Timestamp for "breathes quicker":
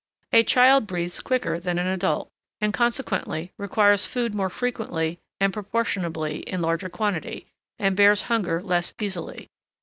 0.87-1.59